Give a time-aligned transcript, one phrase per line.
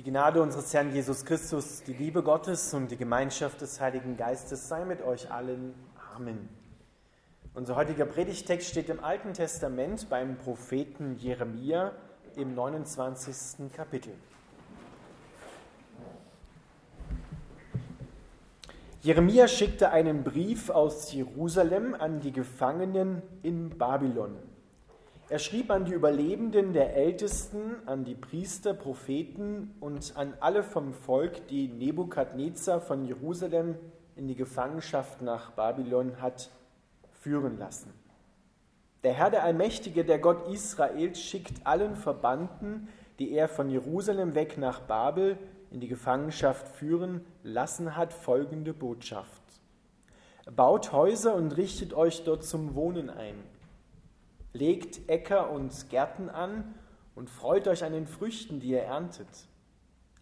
[0.00, 4.66] Die Gnade unseres Herrn Jesus Christus, die Liebe Gottes und die Gemeinschaft des Heiligen Geistes
[4.66, 5.74] sei mit euch allen.
[6.16, 6.48] Amen.
[7.52, 11.92] Unser heutiger Predigtext steht im Alten Testament beim Propheten Jeremia
[12.34, 13.70] im 29.
[13.74, 14.14] Kapitel.
[19.02, 24.38] Jeremia schickte einen Brief aus Jerusalem an die Gefangenen in Babylon.
[25.30, 30.92] Er schrieb an die Überlebenden der Ältesten, an die Priester, Propheten und an alle vom
[30.92, 33.76] Volk, die Nebukadnezar von Jerusalem
[34.16, 36.50] in die Gefangenschaft nach Babylon hat
[37.20, 37.94] führen lassen.
[39.04, 42.88] Der Herr der Allmächtige, der Gott Israels, schickt allen Verbannten,
[43.20, 45.38] die er von Jerusalem weg nach Babel
[45.70, 49.42] in die Gefangenschaft führen lassen hat, folgende Botschaft.
[50.56, 53.36] Baut Häuser und richtet euch dort zum Wohnen ein
[54.52, 56.74] legt Äcker und Gärten an
[57.14, 59.28] und freut euch an den Früchten, die ihr erntet.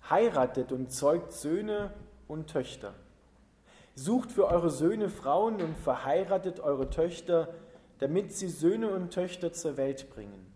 [0.09, 1.93] Heiratet und zeugt Söhne
[2.27, 2.95] und Töchter.
[3.95, 7.49] Sucht für eure Söhne Frauen und verheiratet eure Töchter,
[7.99, 10.47] damit sie Söhne und Töchter zur Welt bringen.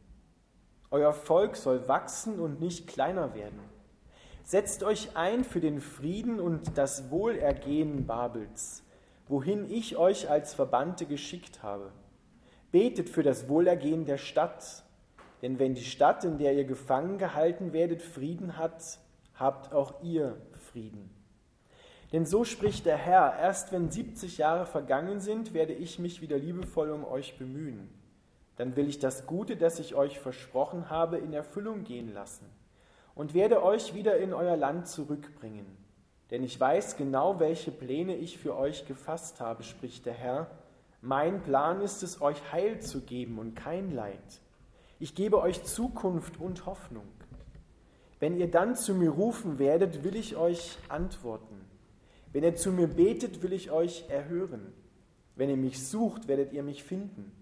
[0.90, 3.60] Euer Volk soll wachsen und nicht kleiner werden.
[4.44, 8.82] Setzt euch ein für den Frieden und das Wohlergehen Babels,
[9.28, 11.92] wohin ich euch als Verbannte geschickt habe.
[12.72, 14.82] Betet für das Wohlergehen der Stadt,
[15.42, 18.98] denn wenn die Stadt, in der ihr gefangen gehalten werdet, Frieden hat,
[19.34, 20.36] habt auch ihr
[20.72, 21.10] Frieden.
[22.12, 26.38] Denn so spricht der Herr, erst wenn 70 Jahre vergangen sind, werde ich mich wieder
[26.38, 27.88] liebevoll um euch bemühen.
[28.56, 32.46] Dann will ich das Gute, das ich euch versprochen habe, in Erfüllung gehen lassen
[33.14, 35.66] und werde euch wieder in euer Land zurückbringen.
[36.30, 40.50] Denn ich weiß genau, welche Pläne ich für euch gefasst habe, spricht der Herr,
[41.02, 44.40] mein Plan ist es, euch Heil zu geben und kein Leid.
[45.00, 47.08] Ich gebe euch Zukunft und Hoffnung.
[48.20, 51.60] Wenn ihr dann zu mir rufen werdet, will ich euch antworten.
[52.32, 54.72] Wenn ihr zu mir betet, will ich euch erhören.
[55.34, 57.32] Wenn ihr mich sucht, werdet ihr mich finden.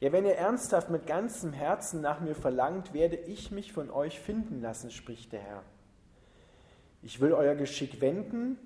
[0.00, 4.18] Ja, wenn ihr ernsthaft mit ganzem Herzen nach mir verlangt, werde ich mich von euch
[4.18, 5.62] finden lassen, spricht der Herr.
[7.02, 8.56] Ich will euer Geschick wenden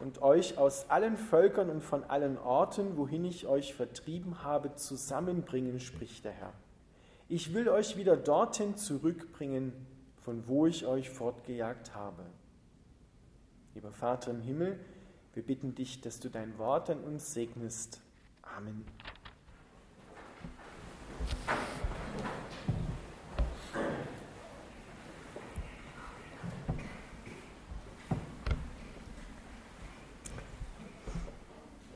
[0.00, 5.78] und euch aus allen Völkern und von allen Orten, wohin ich euch vertrieben habe, zusammenbringen,
[5.78, 6.52] spricht der Herr.
[7.28, 9.72] Ich will euch wieder dorthin zurückbringen,
[10.24, 12.24] von wo ich euch fortgejagt habe.
[13.74, 14.80] Lieber Vater im Himmel,
[15.34, 18.00] wir bitten dich, dass du dein Wort an uns segnest.
[18.42, 18.84] Amen.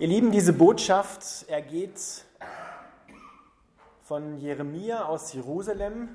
[0.05, 2.27] Ihr Lieben, diese Botschaft ergeht
[4.03, 6.11] von Jeremia aus Jerusalem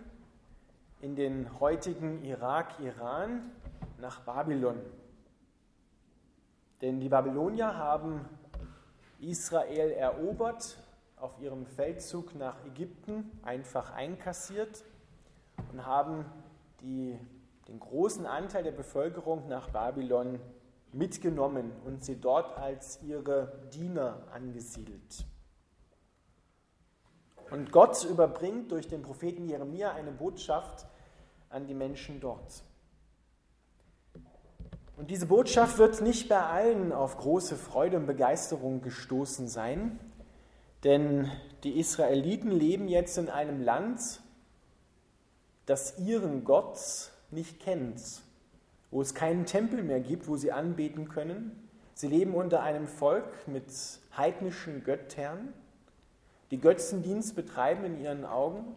[1.01, 3.51] in den heutigen Irak, Iran
[3.99, 4.79] nach Babylon.
[6.83, 8.29] Denn die Babylonier haben
[9.21, 10.77] Israel erobert,
[11.17, 14.83] auf ihrem Feldzug nach Ägypten einfach einkassiert
[15.71, 16.25] und haben
[16.81, 17.17] die,
[17.67, 20.39] den großen Anteil der Bevölkerung nach Babylon
[20.93, 25.25] mitgenommen und sie dort als ihre Diener angesiedelt.
[27.51, 30.85] Und Gott überbringt durch den Propheten Jeremia eine Botschaft
[31.49, 32.63] an die Menschen dort.
[34.97, 39.99] Und diese Botschaft wird nicht bei allen auf große Freude und Begeisterung gestoßen sein,
[40.83, 41.31] denn
[41.63, 44.21] die Israeliten leben jetzt in einem Land,
[45.65, 46.77] das ihren Gott
[47.31, 48.01] nicht kennt
[48.91, 51.69] wo es keinen Tempel mehr gibt, wo sie anbeten können.
[51.93, 53.65] Sie leben unter einem Volk mit
[54.15, 55.53] heidnischen Göttern,
[56.51, 58.75] die Götzendienst betreiben in ihren Augen,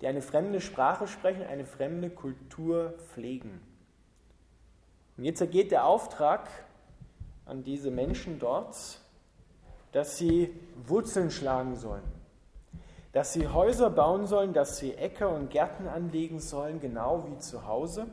[0.00, 3.60] die eine fremde Sprache sprechen, eine fremde Kultur pflegen.
[5.16, 6.48] Und jetzt ergeht der Auftrag
[7.44, 8.76] an diese Menschen dort,
[9.92, 10.52] dass sie
[10.86, 12.02] Wurzeln schlagen sollen,
[13.12, 17.66] dass sie Häuser bauen sollen, dass sie Äcker und Gärten anlegen sollen, genau wie zu
[17.66, 18.08] Hause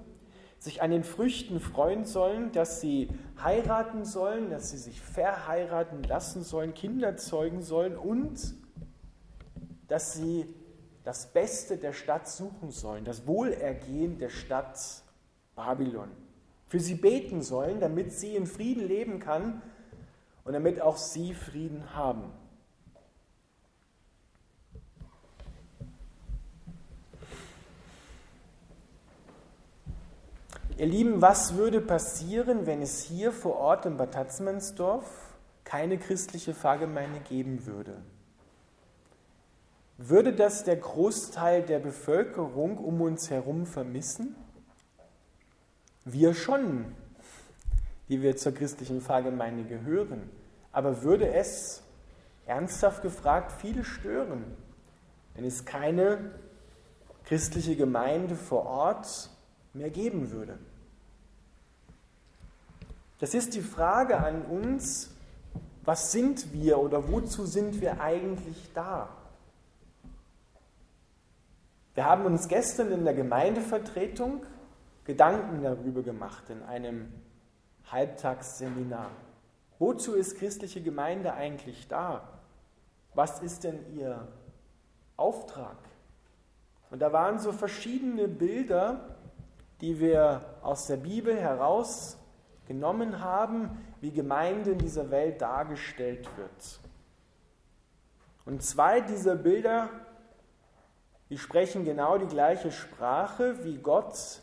[0.59, 3.09] sich an den Früchten freuen sollen, dass sie
[3.41, 8.56] heiraten sollen, dass sie sich verheiraten lassen sollen, Kinder zeugen sollen und
[9.88, 10.53] dass sie
[11.03, 14.77] das Beste der Stadt suchen sollen, das Wohlergehen der Stadt
[15.56, 16.11] Babylon.
[16.67, 19.62] Für sie beten sollen, damit sie in Frieden leben kann
[20.44, 22.31] und damit auch sie Frieden haben.
[30.79, 35.05] Ihr Lieben, was würde passieren, wenn es hier vor Ort in Bad Tatzmannsdorf
[35.65, 37.97] keine christliche Pfarrgemeinde geben würde?
[39.97, 44.37] Würde das der Großteil der Bevölkerung um uns herum vermissen?
[46.05, 46.95] Wir schon,
[48.07, 50.29] die wir zur christlichen Pfarrgemeinde gehören.
[50.71, 51.83] Aber würde es,
[52.45, 54.45] ernsthaft gefragt, viele stören,
[55.35, 56.31] wenn es keine
[57.25, 59.29] christliche Gemeinde vor Ort
[59.73, 60.57] mehr geben würde?
[63.19, 65.12] Das ist die Frage an uns,
[65.83, 69.10] was sind wir oder wozu sind wir eigentlich da?
[71.95, 74.45] Wir haben uns gestern in der Gemeindevertretung
[75.04, 77.12] Gedanken darüber gemacht in einem
[77.92, 79.10] Halbtagsseminar.
[79.80, 82.30] Wozu ist christliche Gemeinde eigentlich da?
[83.15, 84.27] Was ist denn ihr
[85.18, 85.77] Auftrag?
[86.92, 89.18] Und da waren so verschiedene Bilder,
[89.81, 91.36] die wir aus der Bibel
[92.69, 93.69] herausgenommen haben,
[94.00, 96.80] wie Gemeinde in dieser Welt dargestellt wird.
[98.45, 99.89] Und zwei dieser Bilder,
[101.30, 104.42] die sprechen genau die gleiche Sprache, wie Gott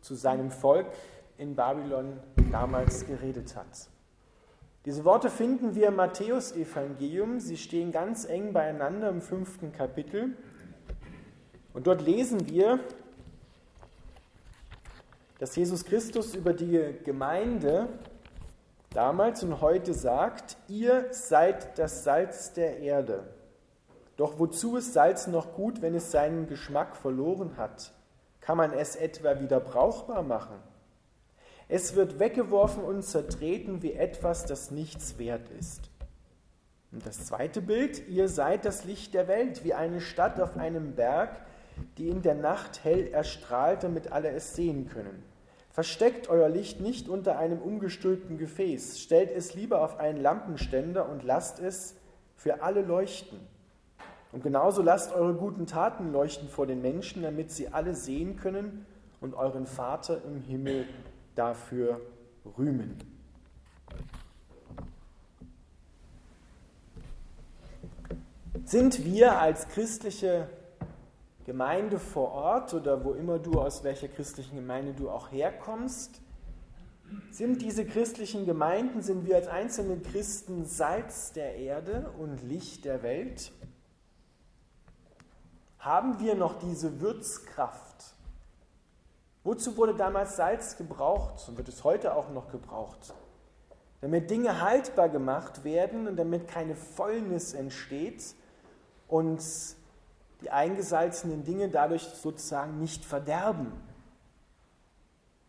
[0.00, 0.86] zu seinem Volk
[1.36, 2.18] in Babylon
[2.50, 3.88] damals geredet hat.
[4.86, 7.38] Diese Worte finden wir im Matthäus-Evangelium.
[7.38, 10.36] Sie stehen ganz eng beieinander im fünften Kapitel.
[11.74, 12.80] Und dort lesen wir,
[15.40, 17.88] dass Jesus Christus über die Gemeinde
[18.90, 23.22] damals und heute sagt, ihr seid das Salz der Erde.
[24.18, 27.90] Doch wozu ist Salz noch gut, wenn es seinen Geschmack verloren hat?
[28.42, 30.56] Kann man es etwa wieder brauchbar machen?
[31.68, 35.88] Es wird weggeworfen und zertreten wie etwas, das nichts wert ist.
[36.92, 40.96] Und das zweite Bild, ihr seid das Licht der Welt, wie eine Stadt auf einem
[40.96, 41.30] Berg,
[41.96, 45.29] die in der Nacht hell erstrahlt, damit alle es sehen können.
[45.70, 51.22] Versteckt euer Licht nicht unter einem umgestülpten Gefäß, stellt es lieber auf einen Lampenständer und
[51.22, 51.94] lasst es
[52.34, 53.38] für alle leuchten.
[54.32, 58.84] Und genauso lasst eure guten Taten leuchten vor den Menschen, damit sie alle sehen können
[59.20, 60.86] und euren Vater im Himmel
[61.36, 62.00] dafür
[62.58, 62.98] rühmen.
[68.64, 70.48] Sind wir als christliche
[71.44, 76.20] Gemeinde vor Ort oder wo immer du aus welcher christlichen Gemeinde du auch herkommst,
[77.30, 83.02] sind diese christlichen Gemeinden, sind wir als einzelne Christen Salz der Erde und Licht der
[83.02, 83.52] Welt?
[85.78, 88.14] Haben wir noch diese Würzkraft?
[89.42, 93.14] Wozu wurde damals Salz gebraucht und wird es heute auch noch gebraucht?
[94.02, 98.34] Damit Dinge haltbar gemacht werden und damit keine Fäulnis entsteht
[99.08, 99.42] und
[100.42, 103.72] die eingesalzenen Dinge dadurch sozusagen nicht verderben.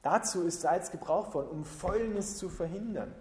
[0.02, 3.14] Dazu ist Salz gebraucht worden, um Fäulnis zu verhindern.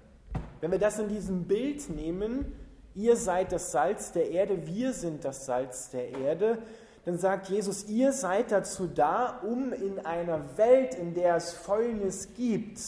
[0.60, 2.52] Wenn wir das in diesem Bild nehmen,
[2.94, 6.58] ihr seid das Salz der Erde, wir sind das Salz der Erde,
[7.04, 12.34] dann sagt Jesus, ihr seid dazu da, um in einer Welt, in der es Fäulnis
[12.36, 12.78] gibt,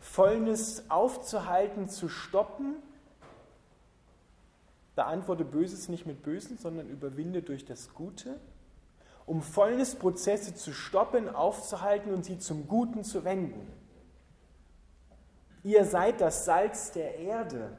[0.00, 2.76] Fäulnis aufzuhalten, zu stoppen
[4.96, 8.40] Beantworte Böses nicht mit Bösen, sondern überwinde durch das Gute,
[9.26, 13.70] um Fäulnisprozesse zu stoppen, aufzuhalten und sie zum Guten zu wenden.
[15.62, 17.76] Ihr seid das Salz der Erde.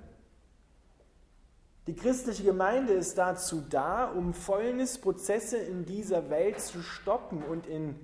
[1.88, 7.96] Die christliche Gemeinde ist dazu da, um Fäulnisprozesse in dieser Welt zu stoppen und in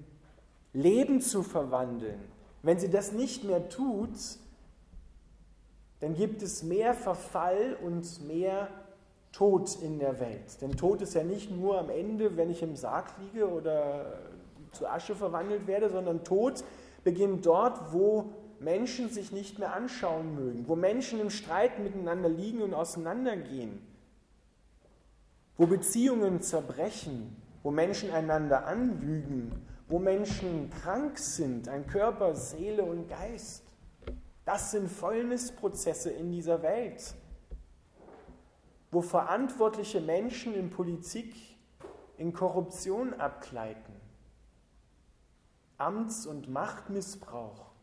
[0.72, 2.20] Leben zu verwandeln.
[2.64, 4.18] Wenn sie das nicht mehr tut,
[6.00, 8.70] dann gibt es mehr Verfall und mehr
[9.34, 10.62] Tod in der Welt.
[10.62, 14.20] Denn Tod ist ja nicht nur am Ende, wenn ich im Sarg liege oder
[14.72, 16.64] zu Asche verwandelt werde, sondern Tod
[17.04, 22.62] beginnt dort, wo Menschen sich nicht mehr anschauen mögen, wo Menschen im Streit miteinander liegen
[22.62, 23.82] und auseinandergehen,
[25.58, 29.52] wo Beziehungen zerbrechen, wo Menschen einander anlügen,
[29.88, 33.64] wo Menschen krank sind, ein Körper, Seele und Geist.
[34.46, 37.16] Das sind Fäulnisprozesse in dieser Welt
[38.94, 41.36] wo verantwortliche Menschen in Politik
[42.18, 43.94] in Korruption abgleiten.
[45.78, 47.74] Amts- und Machtmissbrauch.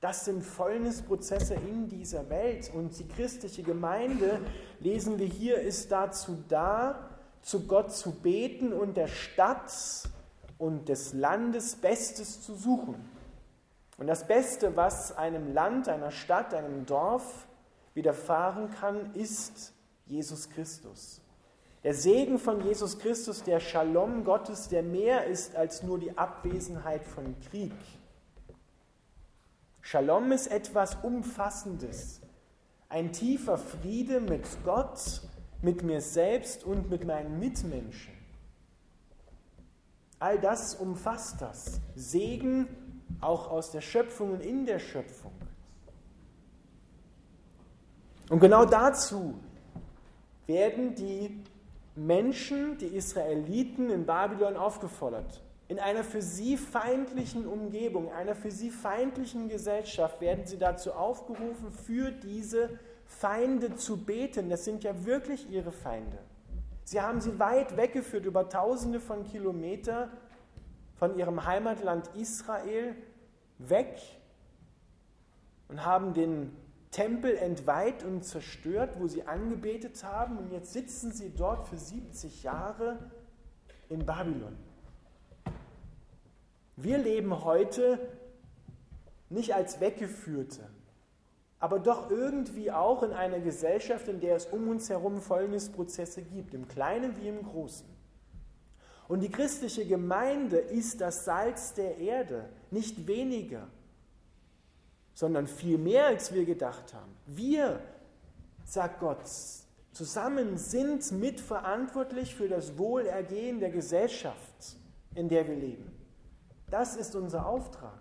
[0.00, 2.70] Das sind Fäulnisprozesse in dieser Welt.
[2.74, 4.40] Und die christliche Gemeinde,
[4.80, 7.10] lesen wir hier, ist dazu da,
[7.42, 9.72] zu Gott zu beten und der Stadt
[10.58, 12.96] und des Landes Bestes zu suchen.
[13.98, 17.46] Und das Beste, was einem Land, einer Stadt, einem Dorf
[17.94, 19.72] widerfahren kann, ist
[20.06, 21.20] Jesus Christus.
[21.84, 27.04] Der Segen von Jesus Christus, der Shalom Gottes, der mehr ist als nur die Abwesenheit
[27.04, 27.72] von Krieg.
[29.82, 32.20] Shalom ist etwas Umfassendes,
[32.88, 35.22] ein tiefer Friede mit Gott,
[35.62, 38.12] mit mir selbst und mit meinen Mitmenschen.
[40.18, 41.80] All das umfasst das.
[41.94, 42.66] Segen
[43.20, 45.32] auch aus der Schöpfung und in der Schöpfung.
[48.28, 49.38] Und genau dazu
[50.46, 51.42] werden die
[51.94, 55.42] Menschen, die Israeliten in Babylon aufgefordert.
[55.68, 61.72] In einer für sie feindlichen Umgebung, einer für sie feindlichen Gesellschaft werden sie dazu aufgerufen,
[61.72, 64.48] für diese Feinde zu beten.
[64.48, 66.18] Das sind ja wirklich ihre Feinde.
[66.84, 70.10] Sie haben sie weit weggeführt, über tausende von Kilometern
[70.94, 72.94] von ihrem Heimatland Israel
[73.58, 74.00] weg
[75.68, 76.56] und haben den
[76.96, 80.38] Tempel entweiht und zerstört, wo sie angebetet haben.
[80.38, 83.10] Und jetzt sitzen sie dort für 70 Jahre
[83.90, 84.56] in Babylon.
[86.76, 87.98] Wir leben heute
[89.28, 90.70] nicht als Weggeführte,
[91.58, 96.54] aber doch irgendwie auch in einer Gesellschaft, in der es um uns herum Folgnisprozesse gibt,
[96.54, 97.86] im Kleinen wie im Großen.
[99.06, 103.68] Und die christliche Gemeinde ist das Salz der Erde, nicht weniger,
[105.16, 107.16] sondern viel mehr, als wir gedacht haben.
[107.24, 107.80] Wir,
[108.66, 109.22] sagt Gott,
[109.92, 114.76] zusammen sind mitverantwortlich für das Wohlergehen der Gesellschaft,
[115.14, 115.90] in der wir leben.
[116.70, 117.98] Das ist unser Auftrag.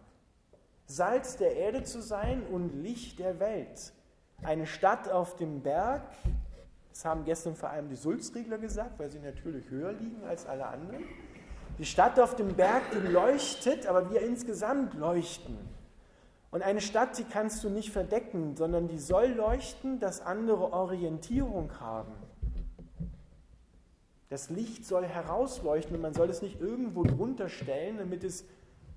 [0.88, 3.94] Salz der Erde zu sein und Licht der Welt.
[4.44, 6.04] Eine Stadt auf dem Berg,
[6.90, 10.66] das haben gestern vor allem die Sulzriegler gesagt, weil sie natürlich höher liegen als alle
[10.66, 11.06] anderen.
[11.78, 15.75] Die Stadt auf dem Berg, die leuchtet, aber wir insgesamt leuchten.
[16.56, 21.82] Und eine Stadt, die kannst du nicht verdecken, sondern die soll leuchten, dass andere Orientierung
[21.82, 22.14] haben.
[24.30, 28.46] Das Licht soll herausleuchten und man soll es nicht irgendwo drunter stellen, damit es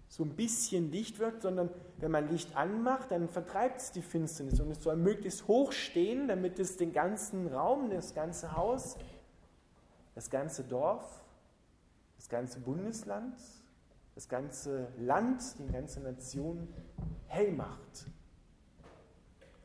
[0.06, 4.60] so ein bisschen Licht wirkt, sondern wenn man Licht anmacht, dann vertreibt es die Finsternis
[4.60, 8.96] und es soll möglichst hoch stehen, damit es den ganzen Raum, das ganze Haus,
[10.14, 11.24] das ganze Dorf,
[12.18, 13.34] das ganze Bundesland,
[14.18, 16.66] das ganze Land, die ganze Nation
[17.28, 18.06] hell macht.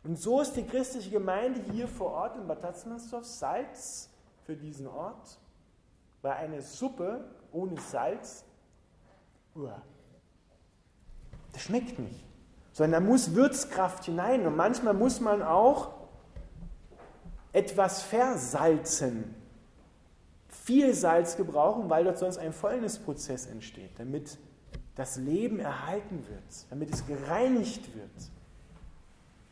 [0.03, 4.11] Und so ist die christliche Gemeinde hier vor Ort in Bad Tatzmannsdorf Salz
[4.43, 5.39] für diesen Ort,
[6.21, 8.45] weil eine Suppe ohne Salz,
[9.55, 9.81] uah,
[11.51, 12.23] das schmeckt nicht.
[12.73, 14.45] Sondern da muss Würzkraft hinein.
[14.45, 15.95] Und manchmal muss man auch
[17.53, 19.33] etwas versalzen.
[20.63, 24.37] Viel Salz gebrauchen, weil dort sonst ein Fäulnisprozess entsteht, damit
[24.95, 28.31] das Leben erhalten wird, damit es gereinigt wird,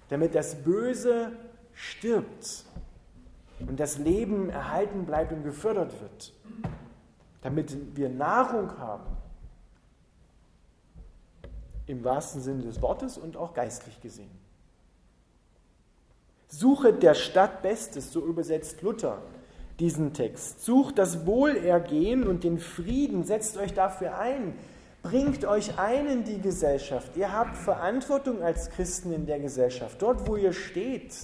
[0.08, 1.34] damit das Böse
[1.74, 2.64] stirbt
[3.60, 6.34] und das Leben erhalten bleibt und gefördert wird,
[7.42, 9.18] damit wir Nahrung haben
[11.88, 14.32] im wahrsten Sinne des Wortes und auch geistlich gesehen.
[16.48, 19.22] Suche der Stadt Bestes, so übersetzt Luther
[19.80, 20.64] diesen Text.
[20.64, 24.54] Sucht das Wohlergehen und den Frieden, setzt euch dafür ein,
[25.02, 27.16] bringt euch ein in die Gesellschaft.
[27.16, 31.16] Ihr habt Verantwortung als Christen in der Gesellschaft, dort wo ihr steht.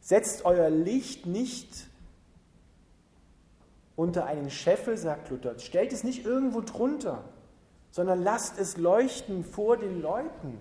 [0.00, 1.68] Setzt euer Licht nicht
[3.96, 5.58] unter einen Scheffel, sagt Luther.
[5.58, 7.24] Stellt es nicht irgendwo drunter
[7.90, 10.58] sondern lasst es leuchten vor den Leuten.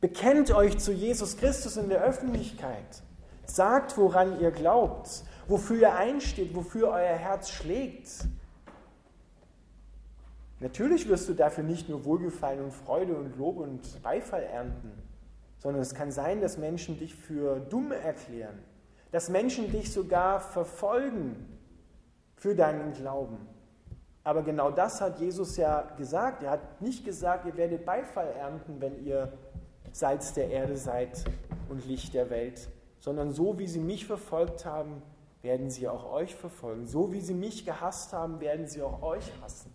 [0.00, 3.02] Bekennt euch zu Jesus Christus in der Öffentlichkeit.
[3.44, 8.26] Sagt, woran ihr glaubt, wofür ihr einsteht, wofür euer Herz schlägt.
[10.60, 14.92] Natürlich wirst du dafür nicht nur Wohlgefallen und Freude und Lob und Beifall ernten,
[15.58, 18.58] sondern es kann sein, dass Menschen dich für dumm erklären,
[19.10, 21.58] dass Menschen dich sogar verfolgen
[22.36, 23.38] für deinen Glauben.
[24.24, 26.44] Aber genau das hat Jesus ja gesagt.
[26.44, 29.32] Er hat nicht gesagt, ihr werdet Beifall ernten, wenn ihr
[29.90, 31.24] Salz der Erde seid
[31.68, 32.68] und Licht der Welt,
[33.02, 35.02] sondern so wie sie mich verfolgt haben,
[35.42, 36.86] werden sie auch euch verfolgen.
[36.86, 39.72] So wie sie mich gehasst haben, werden sie auch euch hassen.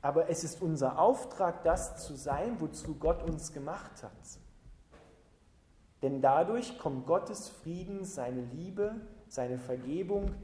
[0.00, 4.10] Aber es ist unser Auftrag, das zu sein, wozu Gott uns gemacht hat.
[6.00, 8.94] Denn dadurch kommt Gottes Frieden, seine Liebe,
[9.28, 10.34] seine Vergebung,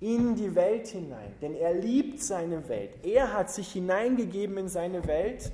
[0.00, 3.04] in die Welt hinein, denn er liebt seine Welt.
[3.04, 5.52] Er hat sich hineingegeben in seine Welt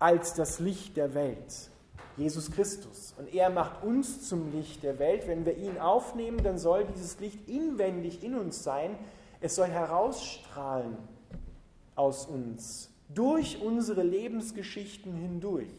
[0.00, 1.70] als das Licht der Welt,
[2.18, 3.14] Jesus Christus.
[3.16, 5.26] Und er macht uns zum Licht der Welt.
[5.26, 8.96] Wenn wir ihn aufnehmen, dann soll dieses Licht inwendig in uns sein.
[9.40, 10.96] Es soll herausstrahlen
[11.94, 15.72] aus uns, durch unsere Lebensgeschichten hindurch.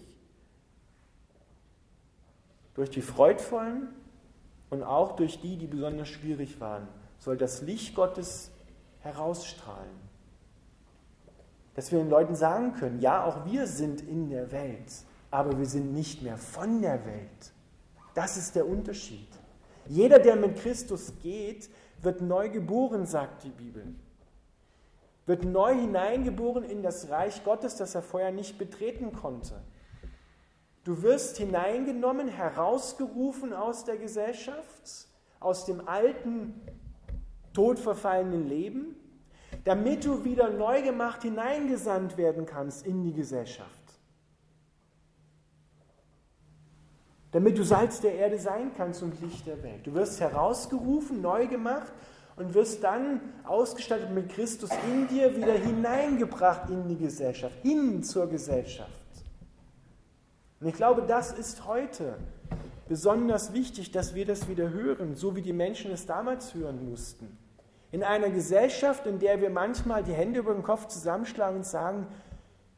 [2.74, 3.89] Durch die freudvollen
[4.69, 6.88] und auch durch die, die besonders schwierig waren
[7.19, 8.50] soll das Licht Gottes
[9.01, 10.10] herausstrahlen.
[11.75, 14.91] Dass wir den Leuten sagen können, ja, auch wir sind in der Welt,
[15.31, 17.53] aber wir sind nicht mehr von der Welt.
[18.13, 19.27] Das ist der Unterschied.
[19.88, 21.69] Jeder, der mit Christus geht,
[22.01, 23.95] wird neu geboren, sagt die Bibel.
[25.25, 29.62] wird neu hineingeboren in das Reich Gottes, das er vorher nicht betreten konnte.
[30.83, 35.07] Du wirst hineingenommen, herausgerufen aus der Gesellschaft,
[35.39, 36.59] aus dem alten,
[37.53, 38.95] todverfallenen Leben,
[39.65, 43.78] damit du wieder neu gemacht hineingesandt werden kannst in die Gesellschaft.
[47.31, 49.86] Damit du Salz der Erde sein kannst und Licht der Welt.
[49.86, 51.91] Du wirst herausgerufen, neu gemacht
[52.36, 58.27] und wirst dann ausgestattet mit Christus in dir wieder hineingebracht in die Gesellschaft, hin zur
[58.27, 58.89] Gesellschaft.
[60.59, 62.17] Und ich glaube, das ist heute
[62.88, 67.38] besonders wichtig, dass wir das wieder hören, so wie die Menschen es damals hören mussten.
[67.91, 72.07] In einer Gesellschaft, in der wir manchmal die Hände über den Kopf zusammenschlagen und sagen,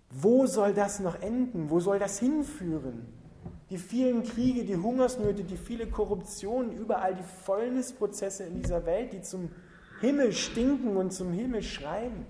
[0.10, 1.70] wo soll das noch enden?
[1.70, 3.21] Wo soll das hinführen?
[3.72, 9.22] Die vielen Kriege, die Hungersnöte, die viele Korruption, überall die Fäulnisprozesse in dieser Welt, die
[9.22, 9.50] zum
[10.02, 12.26] Himmel stinken und zum Himmel schreien.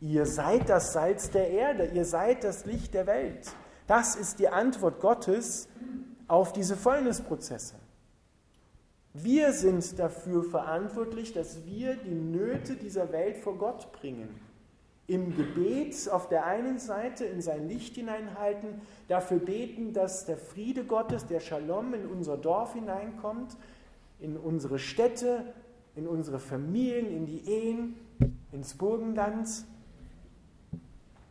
[0.00, 3.48] Ihr seid das Salz der Erde, ihr seid das Licht der Welt.
[3.86, 5.68] Das ist die Antwort Gottes
[6.26, 7.76] auf diese Fäulnisprozesse.
[9.14, 14.47] Wir sind dafür verantwortlich, dass wir die Nöte dieser Welt vor Gott bringen.
[15.08, 20.84] Im Gebet auf der einen Seite in sein Licht hineinhalten, dafür beten, dass der Friede
[20.84, 23.56] Gottes, der Shalom in unser Dorf hineinkommt,
[24.20, 25.54] in unsere Städte,
[25.96, 27.96] in unsere Familien, in die Ehen,
[28.52, 29.48] ins Burgenland,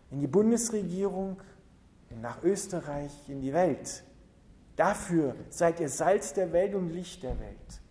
[0.09, 1.37] in die Bundesregierung,
[2.19, 4.03] nach Österreich, in die Welt.
[4.75, 7.81] Dafür seid ihr Salz der Welt und Licht der Welt.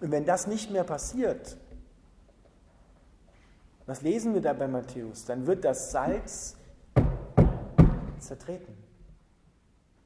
[0.00, 1.56] Und wenn das nicht mehr passiert,
[3.92, 5.26] was lesen wir da bei Matthäus?
[5.26, 6.56] Dann wird das Salz
[8.18, 8.72] zertreten.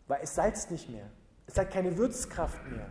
[0.08, 1.08] Weil es salzt nicht mehr.
[1.46, 2.90] Es hat keine Würzkraft mehr.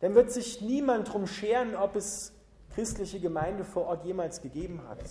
[0.00, 2.32] Dann wird sich niemand drum scheren, ob es
[2.74, 5.04] christliche Gemeinde vor Ort jemals gegeben hat.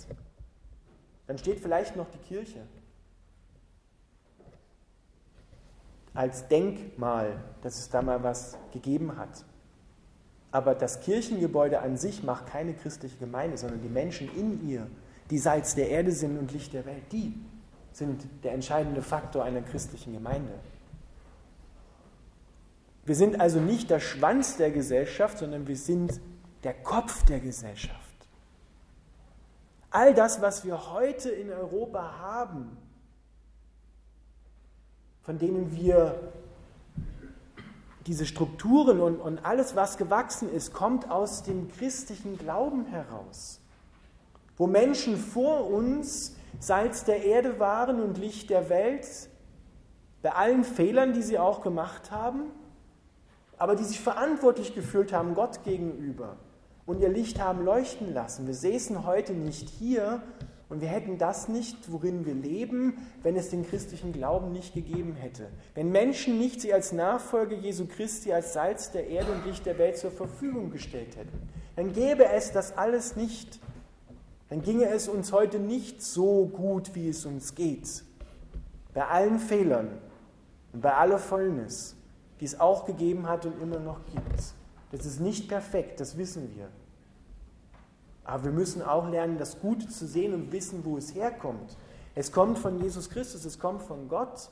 [1.28, 2.66] Dann steht vielleicht noch die Kirche.
[6.12, 9.44] als Denkmal, dass es da mal was gegeben hat.
[10.52, 14.86] Aber das Kirchengebäude an sich macht keine christliche Gemeinde, sondern die Menschen in ihr,
[15.30, 17.34] die Salz der Erde sind und Licht der Welt, die
[17.92, 20.52] sind der entscheidende Faktor einer christlichen Gemeinde.
[23.04, 26.20] Wir sind also nicht der Schwanz der Gesellschaft, sondern wir sind
[26.62, 28.00] der Kopf der Gesellschaft.
[29.90, 32.76] All das, was wir heute in Europa haben,
[35.22, 36.32] von denen wir
[38.06, 43.60] diese Strukturen und, und alles, was gewachsen ist, kommt aus dem christlichen Glauben heraus.
[44.56, 49.06] Wo Menschen vor uns Salz der Erde waren und Licht der Welt,
[50.22, 52.44] bei allen Fehlern, die sie auch gemacht haben,
[53.58, 56.36] aber die sich verantwortlich gefühlt haben Gott gegenüber
[56.86, 58.46] und ihr Licht haben leuchten lassen.
[58.46, 60.22] Wir säßen heute nicht hier
[60.68, 65.14] und wir hätten das nicht, worin wir leben, wenn es den christlichen Glauben nicht gegeben
[65.14, 65.48] hätte.
[65.74, 69.78] Wenn Menschen nicht sie als Nachfolger Jesu Christi, als Salz der Erde und Licht der
[69.78, 73.60] Welt zur Verfügung gestellt hätten, dann gäbe es das alles nicht.
[74.54, 78.04] Dann ginge es uns heute nicht so gut, wie es uns geht.
[78.92, 79.88] Bei allen Fehlern
[80.72, 81.96] und bei aller Vollnis,
[82.38, 84.54] die es auch gegeben hat und immer noch gibt.
[84.92, 86.68] Das ist nicht perfekt, das wissen wir.
[88.22, 91.76] Aber wir müssen auch lernen, das Gute zu sehen und wissen, wo es herkommt.
[92.14, 94.50] Es kommt von Jesus Christus, es kommt von Gott,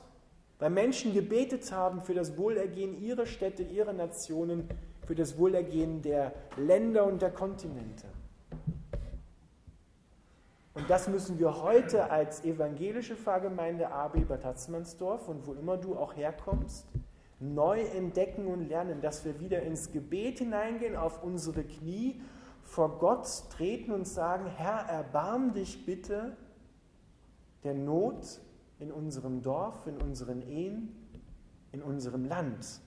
[0.59, 4.67] weil Menschen gebetet haben für das Wohlergehen ihrer Städte, ihrer Nationen,
[5.07, 8.07] für das Wohlergehen der Länder und der Kontinente.
[10.73, 15.95] Und das müssen wir heute als evangelische Pfarrgemeinde AB Bad Hatzmannsdorf und wo immer du
[15.95, 16.87] auch herkommst,
[17.39, 22.21] neu entdecken und lernen, dass wir wieder ins Gebet hineingehen, auf unsere Knie
[22.63, 26.35] vor Gott treten und sagen, Herr, erbarm dich bitte
[27.63, 28.41] der Not
[28.79, 30.95] in unserem Dorf, in unseren Ehen,
[31.71, 32.81] in unserem Land,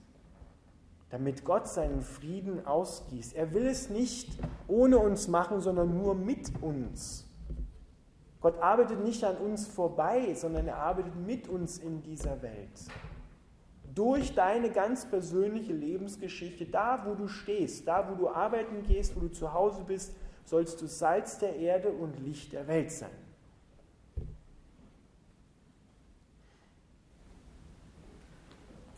[1.09, 3.33] damit Gott seinen Frieden ausgießt.
[3.33, 7.26] Er will es nicht ohne uns machen, sondern nur mit uns.
[8.39, 12.71] Gott arbeitet nicht an uns vorbei, sondern er arbeitet mit uns in dieser Welt
[13.97, 19.21] durch deine ganz persönliche Lebensgeschichte, da wo du stehst, da wo du arbeiten gehst, wo
[19.21, 20.13] du zu Hause bist,
[20.45, 23.09] sollst du Salz der Erde und Licht der Welt sein.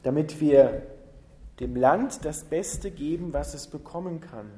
[0.03, 0.85] Damit wir
[1.61, 4.51] dem Land das Beste geben, was es bekommen kann.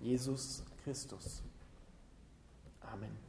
[0.00, 1.44] Jesus Christus.
[2.80, 3.19] Amen.